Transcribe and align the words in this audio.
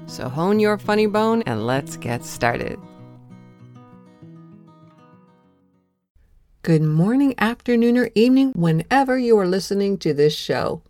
So 0.07 0.29
hone 0.29 0.61
your 0.61 0.77
funny 0.77 1.07
bone 1.07 1.43
and 1.47 1.67
let's 1.67 1.97
get 1.97 2.25
started. 2.25 2.79
Good 6.65 6.83
morning, 6.83 7.35
afternoon, 7.39 7.99
or 7.99 8.11
evening, 8.15 8.53
whenever 8.53 9.19
you 9.19 9.37
are 9.37 9.49
listening 9.49 9.99
to 9.99 10.15
this 10.15 10.33
show. 10.33 10.83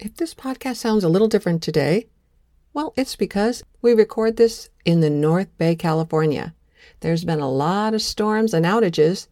If 0.00 0.16
this 0.16 0.34
podcast 0.34 0.78
sounds 0.78 1.04
a 1.04 1.08
little 1.08 1.28
different 1.28 1.62
today, 1.62 2.08
well, 2.72 2.92
it's 2.96 3.14
because 3.14 3.62
we 3.80 3.94
record 3.94 4.36
this 4.36 4.70
in 4.84 5.02
the 5.02 5.10
North 5.10 5.56
Bay, 5.56 5.76
California. 5.76 6.52
There's 6.98 7.24
been 7.24 7.38
a 7.38 7.48
lot 7.48 7.94
of 7.94 8.02
storms 8.02 8.52
and 8.52 8.66
outages, 8.66 9.28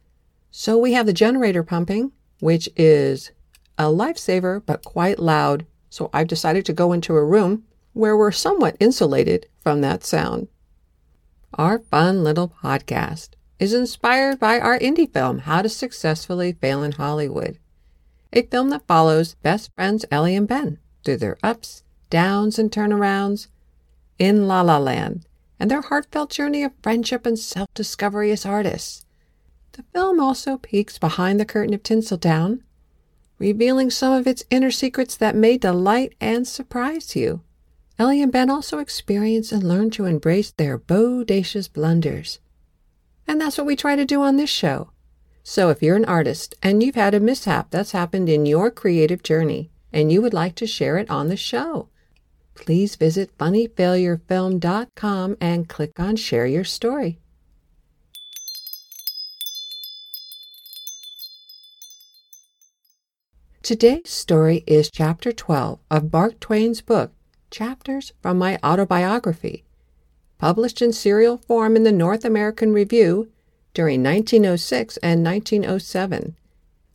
so 0.52 0.78
we 0.78 0.92
have 0.92 1.06
the 1.06 1.12
generator 1.12 1.64
pumping, 1.64 2.12
which 2.38 2.68
is 2.76 3.32
a 3.76 3.86
lifesaver 3.86 4.62
but 4.64 4.84
quite 4.84 5.18
loud. 5.18 5.66
So 5.90 6.10
I've 6.12 6.28
decided 6.28 6.64
to 6.66 6.72
go 6.72 6.92
into 6.92 7.16
a 7.16 7.24
room 7.24 7.64
where 7.92 8.16
we're 8.16 8.30
somewhat 8.30 8.76
insulated 8.78 9.48
from 9.58 9.80
that 9.80 10.04
sound. 10.04 10.46
Our 11.54 11.80
fun 11.80 12.22
little 12.22 12.54
podcast 12.62 13.30
is 13.62 13.72
inspired 13.72 14.40
by 14.40 14.58
our 14.58 14.76
indie 14.80 15.08
film, 15.08 15.38
How 15.38 15.62
to 15.62 15.68
Successfully 15.68 16.52
Fail 16.52 16.82
in 16.82 16.90
Hollywood, 16.90 17.60
a 18.32 18.42
film 18.42 18.70
that 18.70 18.88
follows 18.88 19.36
best 19.36 19.70
friends 19.76 20.04
Ellie 20.10 20.34
and 20.34 20.48
Ben 20.48 20.80
through 21.04 21.18
their 21.18 21.38
ups, 21.44 21.84
downs, 22.10 22.58
and 22.58 22.72
turnarounds 22.72 23.46
in 24.18 24.48
La 24.48 24.62
La 24.62 24.78
Land 24.78 25.26
and 25.60 25.70
their 25.70 25.82
heartfelt 25.82 26.30
journey 26.30 26.64
of 26.64 26.72
friendship 26.82 27.24
and 27.24 27.38
self 27.38 27.72
discovery 27.72 28.32
as 28.32 28.44
artists. 28.44 29.06
The 29.74 29.84
film 29.94 30.18
also 30.18 30.56
peeks 30.56 30.98
behind 30.98 31.38
the 31.38 31.44
curtain 31.44 31.72
of 31.72 31.84
Tinseltown, 31.84 32.62
revealing 33.38 33.90
some 33.90 34.12
of 34.12 34.26
its 34.26 34.42
inner 34.50 34.72
secrets 34.72 35.16
that 35.18 35.36
may 35.36 35.56
delight 35.56 36.16
and 36.20 36.48
surprise 36.48 37.14
you. 37.14 37.42
Ellie 37.96 38.22
and 38.22 38.32
Ben 38.32 38.50
also 38.50 38.80
experience 38.80 39.52
and 39.52 39.62
learn 39.62 39.90
to 39.90 40.04
embrace 40.04 40.50
their 40.50 40.76
bodacious 40.76 41.72
blunders 41.72 42.40
and 43.26 43.40
that's 43.40 43.58
what 43.58 43.66
we 43.66 43.76
try 43.76 43.96
to 43.96 44.04
do 44.04 44.22
on 44.22 44.36
this 44.36 44.50
show. 44.50 44.90
So 45.42 45.70
if 45.70 45.82
you're 45.82 45.96
an 45.96 46.04
artist 46.04 46.54
and 46.62 46.82
you've 46.82 46.94
had 46.94 47.14
a 47.14 47.20
mishap 47.20 47.70
that's 47.70 47.92
happened 47.92 48.28
in 48.28 48.46
your 48.46 48.70
creative 48.70 49.22
journey 49.22 49.70
and 49.92 50.12
you 50.12 50.22
would 50.22 50.34
like 50.34 50.54
to 50.56 50.66
share 50.66 50.98
it 50.98 51.10
on 51.10 51.28
the 51.28 51.36
show, 51.36 51.88
please 52.54 52.96
visit 52.96 53.36
funnyfailurefilm.com 53.38 55.36
and 55.40 55.68
click 55.68 55.98
on 55.98 56.16
Share 56.16 56.46
Your 56.46 56.64
Story. 56.64 57.18
Today's 63.62 64.10
story 64.10 64.64
is 64.66 64.90
Chapter 64.90 65.30
12 65.32 65.78
of 65.90 66.12
Mark 66.12 66.40
Twain's 66.40 66.80
book, 66.80 67.12
Chapters 67.50 68.12
from 68.20 68.38
My 68.38 68.58
Autobiography 68.64 69.64
published 70.42 70.82
in 70.82 70.92
serial 70.92 71.36
form 71.36 71.76
in 71.76 71.84
the 71.84 71.92
North 71.92 72.24
American 72.24 72.72
Review 72.72 73.30
during 73.74 74.02
1906 74.02 74.96
and 74.96 75.24
1907. 75.24 76.34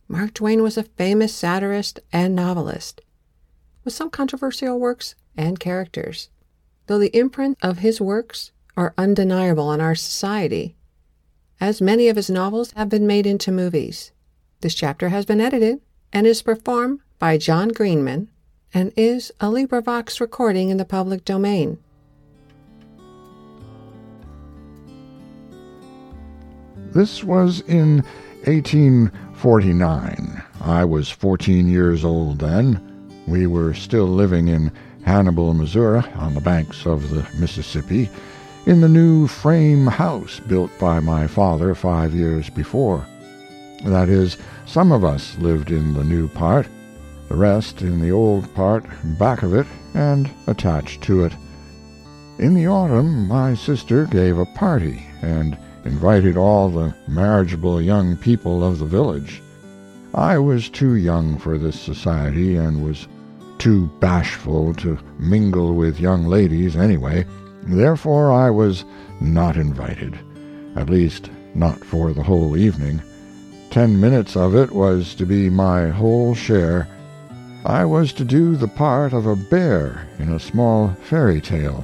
Mark 0.06 0.34
Twain 0.34 0.62
was 0.62 0.76
a 0.76 0.82
famous 0.82 1.34
satirist 1.34 1.98
and 2.12 2.36
novelist, 2.36 3.00
with 3.84 3.94
some 3.94 4.10
controversial 4.10 4.78
works 4.78 5.14
and 5.34 5.58
characters, 5.58 6.28
though 6.88 6.98
the 6.98 7.16
imprint 7.16 7.56
of 7.62 7.78
his 7.78 8.02
works 8.02 8.52
are 8.76 8.92
undeniable 8.98 9.68
on 9.68 9.80
our 9.80 9.94
society, 9.94 10.76
as 11.58 11.80
many 11.80 12.10
of 12.10 12.16
his 12.16 12.28
novels 12.28 12.72
have 12.72 12.90
been 12.90 13.06
made 13.06 13.26
into 13.26 13.50
movies. 13.50 14.12
This 14.60 14.74
chapter 14.74 15.08
has 15.08 15.24
been 15.24 15.40
edited 15.40 15.80
and 16.12 16.26
is 16.26 16.42
performed 16.42 17.00
by 17.18 17.38
John 17.38 17.70
Greenman 17.70 18.28
and 18.74 18.92
is 18.94 19.32
a 19.40 19.46
LibriVox 19.46 20.20
recording 20.20 20.68
in 20.68 20.76
the 20.76 20.84
public 20.84 21.24
domain. 21.24 21.78
This 26.92 27.22
was 27.22 27.60
in 27.62 28.02
1849. 28.44 30.42
I 30.62 30.84
was 30.84 31.10
14 31.10 31.68
years 31.68 32.02
old 32.04 32.38
then. 32.38 32.80
We 33.26 33.46
were 33.46 33.74
still 33.74 34.06
living 34.06 34.48
in 34.48 34.72
Hannibal, 35.04 35.52
Missouri, 35.52 36.02
on 36.16 36.34
the 36.34 36.40
banks 36.40 36.86
of 36.86 37.10
the 37.10 37.28
Mississippi, 37.38 38.08
in 38.64 38.80
the 38.80 38.88
new 38.88 39.26
frame 39.26 39.86
house 39.86 40.40
built 40.40 40.70
by 40.78 40.98
my 41.00 41.26
father 41.26 41.74
five 41.74 42.14
years 42.14 42.48
before. 42.48 43.06
That 43.84 44.08
is, 44.08 44.38
some 44.64 44.90
of 44.90 45.04
us 45.04 45.36
lived 45.38 45.70
in 45.70 45.92
the 45.92 46.04
new 46.04 46.26
part, 46.28 46.66
the 47.28 47.36
rest 47.36 47.82
in 47.82 48.00
the 48.00 48.12
old 48.12 48.54
part 48.54 48.86
back 49.18 49.42
of 49.42 49.52
it 49.52 49.66
and 49.94 50.30
attached 50.46 51.02
to 51.02 51.24
it. 51.24 51.34
In 52.38 52.54
the 52.54 52.66
autumn 52.66 53.28
my 53.28 53.54
sister 53.54 54.06
gave 54.06 54.38
a 54.38 54.46
party, 54.46 55.04
and 55.20 55.58
invited 55.88 56.36
all 56.36 56.68
the 56.68 56.94
marriageable 57.08 57.80
young 57.80 58.14
people 58.14 58.62
of 58.62 58.78
the 58.78 58.84
village. 58.84 59.40
I 60.14 60.36
was 60.38 60.68
too 60.68 60.96
young 60.96 61.38
for 61.38 61.56
this 61.56 61.80
society 61.80 62.56
and 62.56 62.84
was 62.84 63.08
too 63.56 63.86
bashful 63.98 64.74
to 64.74 64.98
mingle 65.18 65.74
with 65.74 65.98
young 65.98 66.26
ladies 66.26 66.76
anyway, 66.76 67.24
therefore 67.62 68.30
I 68.30 68.50
was 68.50 68.84
not 69.18 69.56
invited, 69.56 70.18
at 70.76 70.90
least 70.90 71.30
not 71.54 71.82
for 71.82 72.12
the 72.12 72.22
whole 72.22 72.54
evening. 72.54 73.00
Ten 73.70 73.98
minutes 73.98 74.36
of 74.36 74.54
it 74.54 74.70
was 74.70 75.14
to 75.14 75.24
be 75.24 75.48
my 75.48 75.88
whole 75.88 76.34
share. 76.34 76.86
I 77.64 77.86
was 77.86 78.12
to 78.14 78.26
do 78.26 78.56
the 78.56 78.68
part 78.68 79.14
of 79.14 79.24
a 79.24 79.36
bear 79.36 80.06
in 80.18 80.34
a 80.34 80.38
small 80.38 80.94
fairy 81.02 81.40
tale. 81.40 81.82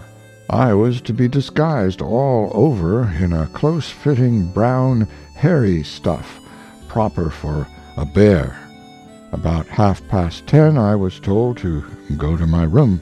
I 0.50 0.75
was 0.75 1.00
to 1.03 1.15
be 1.15 1.27
disguised 1.27 2.03
all 2.03 2.50
over 2.53 3.10
in 3.19 3.32
a 3.32 3.47
close 3.47 3.88
fitting 3.88 4.53
brown 4.53 5.09
hairy 5.34 5.82
stuff, 5.82 6.38
proper 6.87 7.31
for 7.31 7.66
a 7.97 8.05
bear. 8.05 8.59
About 9.33 9.66
half 9.66 10.06
past 10.09 10.47
ten 10.47 10.77
I 10.77 10.94
was 10.97 11.19
told 11.19 11.56
to 11.59 11.83
go 12.16 12.37
to 12.37 12.47
my 12.47 12.65
room 12.65 13.00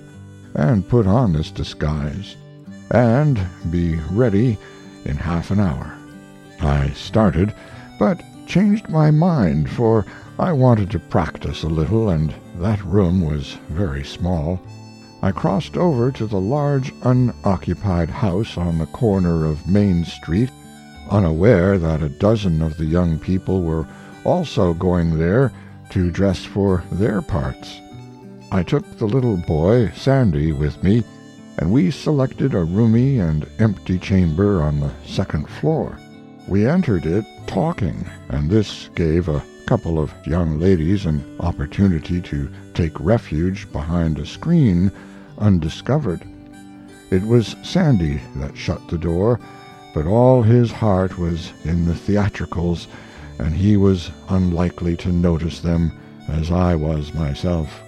and 0.54 0.88
put 0.88 1.06
on 1.06 1.32
this 1.32 1.50
disguise, 1.50 2.36
and 2.90 3.40
be 3.70 3.96
ready 4.10 4.56
in 5.04 5.16
half 5.16 5.50
an 5.50 5.60
hour. 5.60 5.98
I 6.60 6.90
started, 6.90 7.54
but 7.98 8.22
changed 8.46 8.88
my 8.88 9.10
mind, 9.10 9.68
for 9.68 10.06
I 10.38 10.52
wanted 10.52 10.90
to 10.92 10.98
practice 10.98 11.64
a 11.64 11.68
little, 11.68 12.10
and 12.10 12.32
that 12.56 12.82
room 12.84 13.20
was 13.20 13.58
very 13.68 14.04
small. 14.04 14.60
I 15.24 15.30
crossed 15.30 15.76
over 15.76 16.10
to 16.10 16.26
the 16.26 16.40
large 16.40 16.92
unoccupied 17.04 18.10
house 18.10 18.58
on 18.58 18.78
the 18.78 18.86
corner 18.86 19.44
of 19.44 19.68
Main 19.68 20.04
Street, 20.04 20.50
unaware 21.10 21.78
that 21.78 22.02
a 22.02 22.08
dozen 22.08 22.60
of 22.60 22.76
the 22.76 22.86
young 22.86 23.20
people 23.20 23.62
were 23.62 23.86
also 24.24 24.74
going 24.74 25.16
there 25.16 25.52
to 25.90 26.10
dress 26.10 26.44
for 26.44 26.82
their 26.90 27.22
parts. 27.22 27.80
I 28.50 28.64
took 28.64 28.98
the 28.98 29.06
little 29.06 29.36
boy, 29.36 29.92
Sandy, 29.94 30.50
with 30.50 30.82
me, 30.82 31.04
and 31.58 31.70
we 31.70 31.92
selected 31.92 32.54
a 32.54 32.64
roomy 32.64 33.20
and 33.20 33.46
empty 33.60 34.00
chamber 34.00 34.60
on 34.60 34.80
the 34.80 34.90
second 35.06 35.48
floor. 35.48 35.96
We 36.48 36.66
entered 36.66 37.06
it 37.06 37.24
talking, 37.46 38.04
and 38.28 38.50
this 38.50 38.88
gave 38.96 39.28
a 39.28 39.44
couple 39.66 40.00
of 40.00 40.12
young 40.26 40.58
ladies 40.58 41.06
an 41.06 41.24
opportunity 41.38 42.20
to 42.22 42.50
take 42.74 42.98
refuge 42.98 43.70
behind 43.70 44.18
a 44.18 44.26
screen 44.26 44.90
undiscovered. 45.42 46.22
It 47.10 47.22
was 47.22 47.56
Sandy 47.62 48.22
that 48.36 48.56
shut 48.56 48.88
the 48.88 48.96
door, 48.96 49.38
but 49.92 50.06
all 50.06 50.42
his 50.42 50.72
heart 50.72 51.18
was 51.18 51.52
in 51.64 51.84
the 51.84 51.94
theatricals, 51.94 52.88
and 53.38 53.54
he 53.54 53.76
was 53.76 54.10
unlikely 54.30 54.96
to 54.98 55.12
notice 55.12 55.60
them 55.60 55.92
as 56.28 56.50
I 56.50 56.74
was 56.74 57.12
myself. 57.12 57.82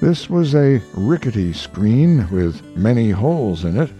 This 0.00 0.28
was 0.28 0.54
a 0.54 0.82
rickety 0.92 1.54
screen 1.54 2.28
with 2.30 2.62
many 2.76 3.10
holes 3.10 3.64
in 3.64 3.78
it, 3.78 3.90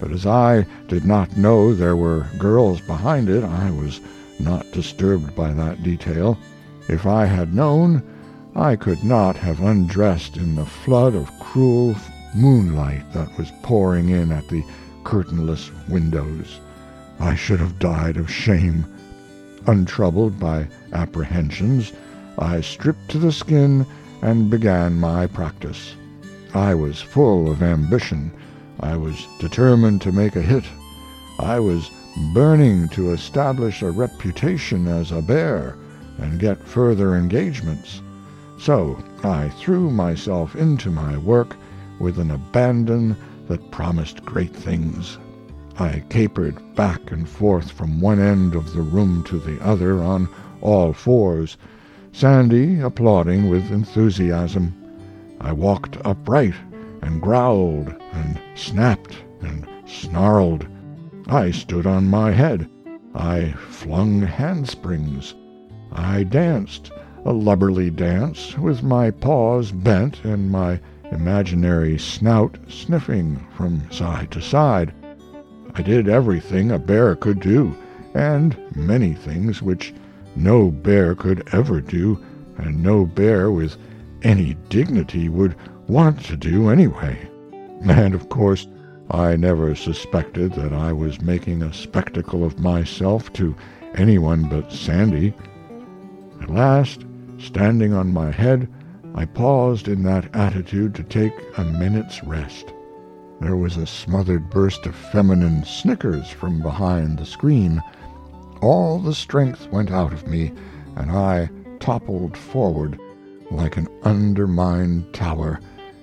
but 0.00 0.10
as 0.10 0.26
I 0.26 0.66
did 0.88 1.04
not 1.04 1.36
know 1.36 1.72
there 1.72 1.96
were 1.96 2.26
girls 2.38 2.80
behind 2.80 3.28
it, 3.28 3.44
I 3.44 3.70
was 3.70 4.00
not 4.40 4.70
disturbed 4.72 5.36
by 5.36 5.52
that 5.52 5.82
detail. 5.82 6.36
If 6.88 7.06
I 7.06 7.26
had 7.26 7.54
known, 7.54 8.02
I 8.58 8.74
could 8.74 9.04
not 9.04 9.36
have 9.36 9.60
undressed 9.60 10.38
in 10.38 10.54
the 10.54 10.64
flood 10.64 11.14
of 11.14 11.30
cruel 11.40 11.94
moonlight 12.34 13.12
that 13.12 13.36
was 13.36 13.52
pouring 13.62 14.08
in 14.08 14.32
at 14.32 14.48
the 14.48 14.64
curtainless 15.04 15.70
windows. 15.90 16.58
I 17.20 17.34
should 17.34 17.60
have 17.60 17.78
died 17.78 18.16
of 18.16 18.30
shame. 18.30 18.86
untroubled 19.66 20.40
by 20.40 20.68
apprehensions, 20.94 21.92
I 22.38 22.62
stripped 22.62 23.10
to 23.10 23.18
the 23.18 23.30
skin 23.30 23.84
and 24.22 24.48
began 24.48 24.98
my 24.98 25.26
practice. 25.26 25.94
I 26.54 26.74
was 26.74 27.02
full 27.02 27.50
of 27.50 27.62
ambition. 27.62 28.32
I 28.80 28.96
was 28.96 29.26
determined 29.38 30.00
to 30.00 30.12
make 30.12 30.34
a 30.34 30.40
hit. 30.40 30.64
I 31.40 31.60
was 31.60 31.90
burning 32.32 32.88
to 32.90 33.10
establish 33.10 33.82
a 33.82 33.90
reputation 33.90 34.88
as 34.88 35.12
a 35.12 35.20
bear 35.20 35.76
and 36.16 36.40
get 36.40 36.66
further 36.66 37.16
engagements. 37.16 38.00
So 38.58 38.98
I 39.22 39.50
threw 39.50 39.90
myself 39.90 40.56
into 40.56 40.90
my 40.90 41.16
work 41.18 41.56
with 41.98 42.18
an 42.18 42.30
abandon 42.30 43.16
that 43.48 43.70
promised 43.70 44.24
great 44.24 44.54
things. 44.54 45.18
I 45.78 46.02
capered 46.08 46.74
back 46.74 47.12
and 47.12 47.28
forth 47.28 47.70
from 47.70 48.00
one 48.00 48.18
end 48.18 48.54
of 48.54 48.72
the 48.72 48.80
room 48.80 49.22
to 49.24 49.38
the 49.38 49.62
other 49.62 50.02
on 50.02 50.28
all 50.62 50.92
fours, 50.92 51.56
Sandy 52.12 52.80
applauding 52.80 53.50
with 53.50 53.70
enthusiasm. 53.70 54.74
I 55.40 55.52
walked 55.52 55.98
upright 56.04 56.54
and 57.02 57.20
growled 57.20 57.94
and 58.12 58.40
snapped 58.54 59.16
and 59.42 59.68
snarled. 59.84 60.66
I 61.28 61.50
stood 61.50 61.86
on 61.86 62.08
my 62.08 62.32
head. 62.32 62.70
I 63.14 63.52
flung 63.68 64.22
handsprings. 64.22 65.34
I 65.92 66.22
danced 66.22 66.90
a 67.26 67.32
lubberly 67.32 67.90
dance 67.90 68.56
with 68.56 68.84
my 68.84 69.10
paws 69.10 69.72
bent 69.72 70.22
and 70.22 70.48
my 70.48 70.78
imaginary 71.10 71.98
snout 71.98 72.56
sniffing 72.68 73.44
from 73.56 73.82
side 73.90 74.30
to 74.30 74.40
side. 74.40 74.94
I 75.74 75.82
did 75.82 76.08
everything 76.08 76.70
a 76.70 76.78
bear 76.78 77.16
could 77.16 77.40
do, 77.40 77.76
and 78.14 78.56
many 78.76 79.12
things 79.12 79.60
which 79.60 79.92
no 80.36 80.70
bear 80.70 81.16
could 81.16 81.48
ever 81.50 81.80
do, 81.80 82.22
and 82.58 82.80
no 82.80 83.04
bear 83.04 83.50
with 83.50 83.76
any 84.22 84.54
dignity 84.68 85.28
would 85.28 85.56
want 85.88 86.22
to 86.26 86.36
do 86.36 86.70
anyway. 86.70 87.28
And 87.88 88.14
of 88.14 88.28
course 88.28 88.68
I 89.10 89.34
never 89.34 89.74
suspected 89.74 90.52
that 90.52 90.72
I 90.72 90.92
was 90.92 91.20
making 91.20 91.64
a 91.64 91.74
spectacle 91.74 92.44
of 92.44 92.60
myself 92.60 93.32
to 93.32 93.56
anyone 93.96 94.48
but 94.48 94.72
Sandy. 94.72 95.34
At 96.40 96.50
last, 96.50 97.04
standing 97.38 97.92
on 97.92 98.12
my 98.12 98.30
head, 98.30 98.68
I 99.14 99.24
paused 99.24 99.88
in 99.88 100.02
that 100.04 100.34
attitude 100.34 100.94
to 100.94 101.02
take 101.02 101.32
a 101.56 101.64
minute's 101.64 102.22
rest. 102.24 102.72
There 103.40 103.56
was 103.56 103.76
a 103.76 103.86
smothered 103.86 104.50
burst 104.50 104.86
of 104.86 104.94
feminine 104.94 105.64
snickers 105.64 106.28
from 106.28 106.60
behind 106.62 107.18
the 107.18 107.26
screen. 107.26 107.82
All 108.62 108.98
the 108.98 109.14
strength 109.14 109.68
went 109.70 109.90
out 109.90 110.12
of 110.12 110.26
me, 110.26 110.52
and 110.96 111.10
I 111.10 111.50
toppled 111.80 112.36
forward 112.36 112.98
like 113.50 113.76
an 113.76 113.88
undermined 114.02 115.12
tower, 115.12 115.60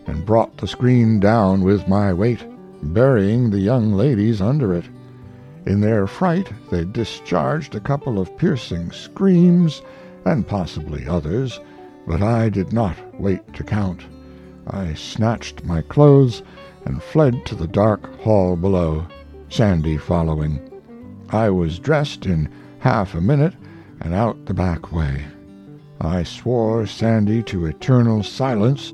and 0.07 0.25
brought 0.25 0.57
the 0.57 0.67
screen 0.67 1.19
down 1.19 1.61
with 1.61 1.87
my 1.87 2.13
weight 2.13 2.43
burying 2.91 3.49
the 3.49 3.59
young 3.59 3.93
ladies 3.93 4.41
under 4.41 4.73
it. 4.73 4.85
In 5.65 5.79
their 5.79 6.05
fright 6.07 6.51
they 6.69 6.83
discharged 6.83 7.75
a 7.75 7.79
couple 7.79 8.19
of 8.19 8.35
piercing 8.37 8.91
screams, 8.91 9.81
and 10.25 10.47
possibly 10.47 11.07
others, 11.07 11.59
but 12.07 12.21
I 12.21 12.49
did 12.49 12.73
not 12.73 12.97
wait 13.19 13.53
to 13.53 13.63
count. 13.63 14.01
I 14.67 14.93
snatched 14.93 15.65
my 15.65 15.81
clothes 15.81 16.41
and 16.85 17.01
fled 17.01 17.45
to 17.45 17.55
the 17.55 17.67
dark 17.67 18.19
hall 18.21 18.55
below, 18.55 19.07
Sandy 19.49 19.97
following. 19.97 20.59
I 21.29 21.49
was 21.49 21.79
dressed 21.79 22.25
in 22.25 22.49
half 22.79 23.15
a 23.15 23.21
minute 23.21 23.53
and 24.01 24.13
out 24.13 24.45
the 24.45 24.53
back 24.53 24.91
way. 24.91 25.25
I 26.01 26.23
swore 26.23 26.85
Sandy 26.85 27.43
to 27.43 27.65
eternal 27.65 28.23
silence, 28.23 28.93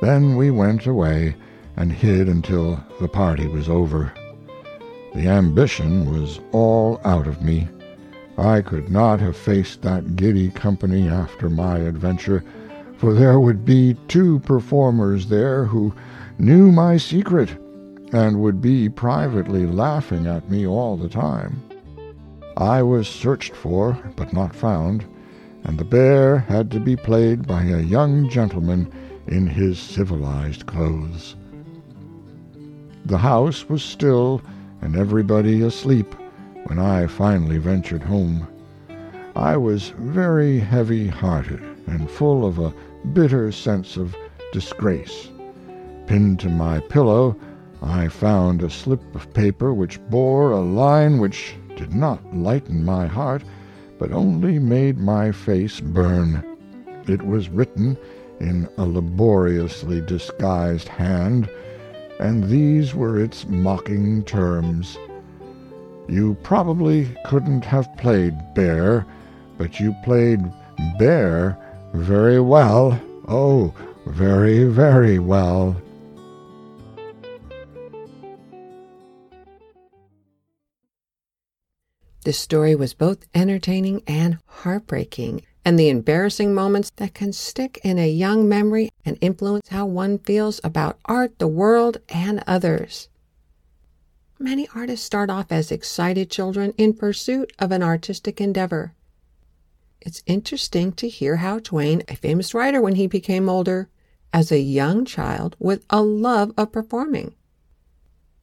then 0.00 0.36
we 0.36 0.50
went 0.50 0.86
away 0.86 1.34
and 1.76 1.92
hid 1.92 2.28
until 2.28 2.82
the 3.00 3.08
party 3.08 3.46
was 3.46 3.68
over. 3.68 4.12
The 5.14 5.28
ambition 5.28 6.10
was 6.10 6.40
all 6.52 7.00
out 7.04 7.26
of 7.26 7.42
me. 7.42 7.68
I 8.38 8.62
could 8.62 8.90
not 8.90 9.20
have 9.20 9.36
faced 9.36 9.82
that 9.82 10.16
giddy 10.16 10.50
company 10.50 11.08
after 11.08 11.50
my 11.50 11.78
adventure, 11.78 12.42
for 12.96 13.12
there 13.12 13.38
would 13.38 13.64
be 13.64 13.96
two 14.08 14.38
performers 14.40 15.28
there 15.28 15.64
who 15.64 15.92
knew 16.38 16.72
my 16.72 16.96
secret 16.96 17.50
and 18.12 18.40
would 18.40 18.60
be 18.60 18.88
privately 18.88 19.66
laughing 19.66 20.26
at 20.26 20.50
me 20.50 20.66
all 20.66 20.96
the 20.96 21.08
time. 21.08 21.62
I 22.56 22.82
was 22.82 23.08
searched 23.08 23.54
for, 23.54 23.98
but 24.16 24.32
not 24.32 24.54
found, 24.54 25.04
and 25.64 25.78
the 25.78 25.84
bear 25.84 26.38
had 26.38 26.70
to 26.72 26.80
be 26.80 26.96
played 26.96 27.46
by 27.46 27.64
a 27.64 27.80
young 27.80 28.28
gentleman 28.28 28.90
in 29.26 29.46
his 29.46 29.78
civilized 29.78 30.66
clothes. 30.66 31.36
The 33.04 33.18
house 33.18 33.68
was 33.68 33.82
still 33.82 34.42
and 34.80 34.96
everybody 34.96 35.62
asleep 35.62 36.14
when 36.66 36.78
I 36.78 37.06
finally 37.06 37.58
ventured 37.58 38.02
home. 38.02 38.46
I 39.34 39.56
was 39.56 39.90
very 39.98 40.58
heavy 40.58 41.08
hearted 41.08 41.62
and 41.86 42.10
full 42.10 42.44
of 42.46 42.58
a 42.58 42.74
bitter 43.12 43.50
sense 43.52 43.96
of 43.96 44.14
disgrace. 44.52 45.28
Pinned 46.06 46.40
to 46.40 46.48
my 46.48 46.80
pillow 46.80 47.36
I 47.82 48.08
found 48.08 48.62
a 48.62 48.70
slip 48.70 49.02
of 49.14 49.32
paper 49.34 49.74
which 49.74 50.00
bore 50.08 50.52
a 50.52 50.60
line 50.60 51.18
which 51.18 51.54
did 51.76 51.94
not 51.94 52.36
lighten 52.36 52.84
my 52.84 53.06
heart, 53.06 53.42
but 53.98 54.12
only 54.12 54.58
made 54.58 54.98
my 54.98 55.32
face 55.32 55.80
burn. 55.80 56.44
It 57.08 57.22
was 57.22 57.48
written 57.48 57.96
in 58.38 58.68
a 58.78 58.84
laboriously 58.84 60.00
disguised 60.00 60.88
hand 60.88 61.48
and 62.20 62.44
these 62.44 62.94
were 62.94 63.18
its 63.18 63.48
mocking 63.48 64.22
terms. 64.22 64.96
You 66.12 66.36
probably 66.42 67.08
couldn't 67.24 67.64
have 67.64 67.96
played 67.96 68.34
bear, 68.52 69.06
but 69.56 69.80
you 69.80 69.94
played 70.04 70.40
bear 70.98 71.56
very 71.94 72.38
well, 72.38 73.00
oh, 73.28 73.74
very, 74.04 74.64
very 74.64 75.18
well. 75.18 75.74
This 82.26 82.38
story 82.38 82.74
was 82.74 82.92
both 82.92 83.24
entertaining 83.34 84.02
and 84.06 84.36
heartbreaking 84.44 85.46
and 85.64 85.78
the 85.78 85.88
embarrassing 85.88 86.52
moments 86.52 86.90
that 86.96 87.14
can 87.14 87.32
stick 87.32 87.80
in 87.82 87.98
a 87.98 88.10
young 88.10 88.46
memory 88.46 88.90
and 89.06 89.16
influence 89.22 89.70
how 89.70 89.86
one 89.86 90.18
feels 90.18 90.60
about 90.62 90.98
art, 91.06 91.38
the 91.38 91.48
world, 91.48 91.96
and 92.10 92.44
others. 92.46 93.08
Many 94.42 94.66
artists 94.74 95.06
start 95.06 95.30
off 95.30 95.52
as 95.52 95.70
excited 95.70 96.28
children 96.28 96.74
in 96.76 96.94
pursuit 96.94 97.52
of 97.60 97.70
an 97.70 97.80
artistic 97.80 98.40
endeavor. 98.40 98.92
It's 100.00 100.24
interesting 100.26 100.90
to 100.94 101.08
hear 101.08 101.36
how 101.36 101.60
Twain, 101.60 102.02
a 102.08 102.16
famous 102.16 102.52
writer 102.52 102.80
when 102.80 102.96
he 102.96 103.06
became 103.06 103.48
older, 103.48 103.88
as 104.32 104.50
a 104.50 104.58
young 104.58 105.04
child 105.04 105.54
with 105.60 105.86
a 105.90 106.02
love 106.02 106.52
of 106.58 106.72
performing. 106.72 107.36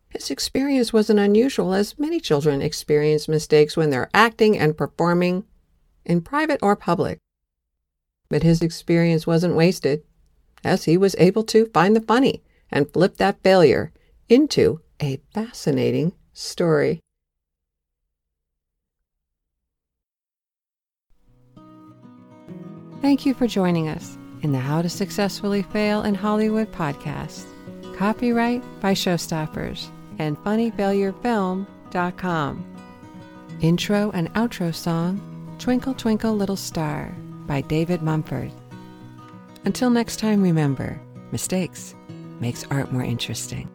His 0.08 0.32
experience 0.32 0.94
wasn't 0.94 1.20
unusual, 1.20 1.74
as 1.74 2.00
many 2.00 2.22
children 2.22 2.62
experience 2.62 3.28
mistakes 3.28 3.76
when 3.76 3.90
they're 3.90 4.10
acting 4.14 4.58
and 4.58 4.78
performing 4.78 5.44
in 6.06 6.22
private 6.22 6.60
or 6.64 6.78
public. 6.78 7.20
But 8.30 8.44
his 8.44 8.62
experience 8.62 9.28
wasn't 9.28 9.56
wasted, 9.56 10.04
as 10.64 10.86
he 10.86 10.96
was 10.96 11.18
able 11.20 11.44
to 11.44 11.66
find 11.74 11.94
the 11.94 12.00
funny 12.00 12.42
and 12.72 12.90
flip 12.90 13.18
that 13.18 13.44
failure 13.44 13.92
into 14.30 14.80
a 15.02 15.20
fascinating 15.34 16.14
story. 16.34 17.00
Thank 23.02 23.26
you 23.26 23.34
for 23.34 23.48
joining 23.48 23.88
us 23.88 24.18
in 24.42 24.52
the 24.52 24.60
How 24.60 24.82
to 24.82 24.90
Successfully 24.90 25.62
Fail 25.62 26.02
in 26.04 26.16
Hollywood 26.16 26.70
podcast. 26.72 27.46
Copyright 27.98 28.62
by 28.82 28.94
Showstoppers 28.94 29.88
and 30.20 30.38
FunnyFailureFilm.com. 30.40 32.66
Intro 33.62 34.12
and 34.14 34.34
outro 34.34 34.76
song 34.76 35.26
Twinkle, 35.60 35.94
Twinkle, 35.94 36.36
Little 36.36 36.56
Star 36.56 37.14
by 37.46 37.62
David 37.62 38.02
Mumford. 38.02 38.52
Until 39.66 39.90
next 39.90 40.20
time, 40.20 40.42
remember 40.42 40.98
mistakes 41.32 41.96
makes 42.40 42.64
art 42.72 42.94
more 42.94 43.04
interesting. 43.04 43.70